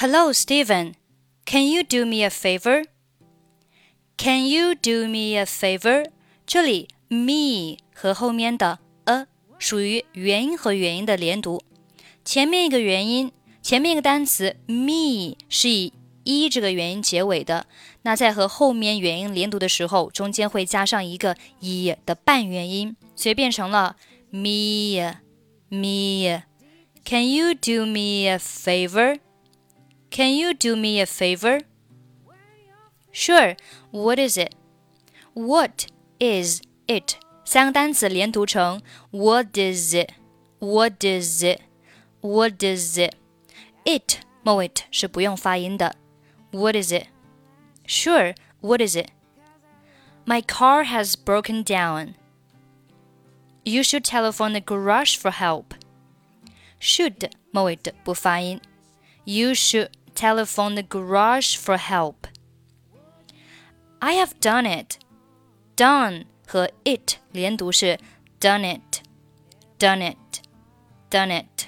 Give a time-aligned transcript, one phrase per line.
[0.00, 0.94] Hello, Steven.
[1.44, 2.84] Can you do me a favor?
[4.16, 6.06] Can you do me a favor?
[6.46, 9.26] 这里 me 和后面的 a
[9.58, 11.60] 属于元音和元音的连读。
[12.24, 15.92] 前面一个元音，前面一个单词 me 是以
[16.22, 17.66] e 这个元音结尾的。
[18.02, 23.96] 那在和后面元音连读的时候，中间会加上一个 e 的半元音，所以变成了
[24.30, 25.16] me
[25.68, 26.44] me。
[27.04, 29.18] Can you do me a favor?
[30.09, 31.59] Can you do me a favor?
[33.11, 33.55] Sure.
[33.91, 34.55] What is it?
[35.33, 35.87] What
[36.19, 37.15] is it?
[37.45, 40.11] 三个单词连读成 What is it?
[40.59, 41.61] What is it?
[42.21, 43.13] What is it?
[43.85, 45.95] It 末尾是不用发音的。
[46.51, 47.07] What is it?
[47.85, 48.35] Sure.
[48.61, 49.09] What is it?
[50.25, 52.15] My car has broken down.
[53.63, 55.73] You should telephone the garage for help.
[56.79, 58.61] Should 末尾的不发音。
[59.25, 62.27] You should telephone the garage for help.
[63.99, 64.97] I have done it.
[65.75, 67.97] Done 和 it 连读是
[68.39, 69.01] done it,
[69.79, 70.41] done it,
[71.09, 71.65] done it。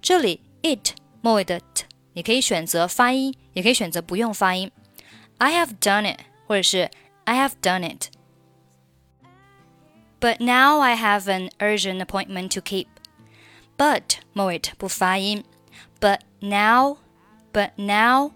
[0.00, 4.70] 这里 it 末尾的 t，你可以选择发音，也可以选择不用发音。
[5.38, 6.90] I have done it，或者是
[7.24, 12.86] I have done it。But now I have an urgent appointment to keep.
[13.76, 15.44] But 末尾不发音。
[15.98, 16.98] But now
[17.53, 18.31] but now，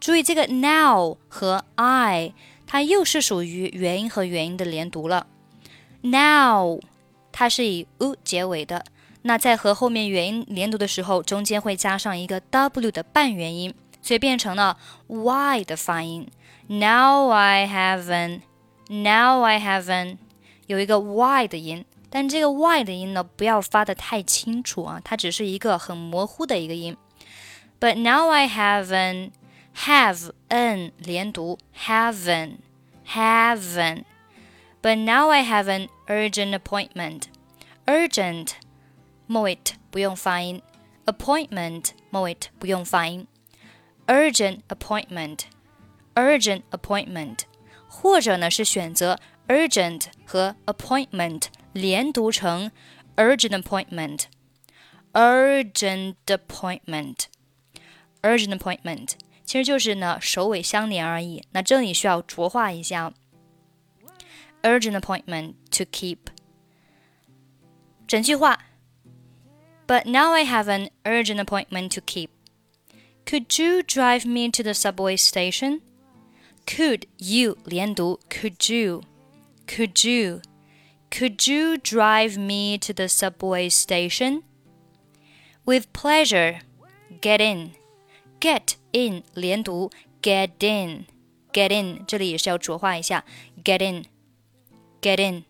[0.00, 2.32] 注意这个 now 和 I，
[2.66, 5.26] 它又是属于元音和元音的连读了。
[6.02, 6.80] Now，
[7.32, 8.84] 它是以 u 结尾的，
[9.22, 14.76] 那在和后面元音连读的时候，中间会加上一个 w 的半元音，所以变成了
[15.08, 16.28] y 的发音。
[16.68, 20.18] Now I have an，Now I have an，
[20.66, 26.96] 有一个 y 的音，但这个 y 的音呢，不要发的太清楚啊，它只是一个很模糊的一个音。
[27.79, 29.31] But now I have an
[29.85, 32.59] have an 连读 haven
[33.05, 34.05] haven.
[34.81, 37.23] But now I have an urgent appointment.
[37.85, 38.51] Urgent
[39.27, 39.57] 末尾
[39.91, 40.61] 不用发音，
[41.05, 43.27] appointment 末尾不用发音。
[44.07, 45.39] Urgent appointment
[46.15, 47.39] urgent appointment，
[47.87, 52.71] 或者呢是选择 urgent 和 appointment 连读成
[53.15, 54.25] urgent appointment
[55.13, 57.25] urgent appointment。
[58.21, 59.11] urgent appointment，
[59.45, 61.43] 其实就是呢首尾相连而已。
[61.51, 63.13] 那这里需要浊化一下，
[64.61, 66.17] urgent appointment to keep。
[68.07, 68.59] 整句话，
[69.87, 72.29] But now I have an urgent appointment to keep.
[73.25, 75.81] Could you drive me to the subway station?
[76.65, 78.19] Could you 连读？
[78.29, 79.03] Could you?
[79.67, 80.41] Could you?
[81.09, 84.43] Could you drive me to the subway station?
[85.65, 86.61] With pleasure.
[87.21, 87.71] Get in.
[88.40, 89.22] get in
[91.52, 92.04] get in.
[92.06, 93.24] 这里也是要浊化一下。
[93.64, 94.06] Get in,
[95.00, 95.44] get in.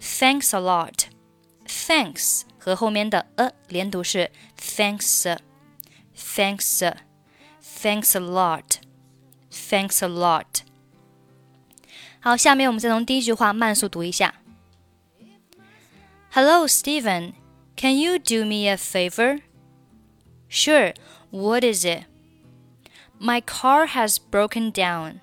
[0.00, 5.38] Thanks a lot，thanks 和后面的 thanks, 连读是 thanks a
[8.20, 10.60] lot，thanks a lot。
[12.20, 14.34] 好，下面我们再从第一句话慢速读一下。
[16.30, 17.32] Hello, Steven.
[17.76, 19.40] Can you do me a favor?
[20.48, 20.92] Sure.
[21.30, 22.04] What is it?
[23.18, 25.20] My car has broken down.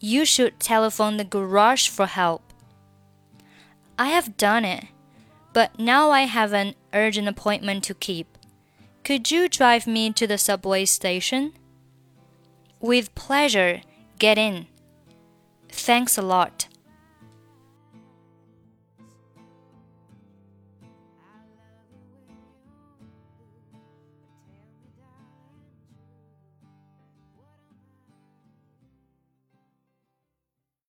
[0.00, 2.52] You should telephone the garage for help.
[3.98, 4.84] I have done it,
[5.52, 8.38] but now I have an urgent appointment to keep.
[9.04, 11.52] Could you drive me to the subway station?
[12.80, 13.80] With pleasure,
[14.18, 14.66] get in.
[15.68, 16.65] Thanks a lot.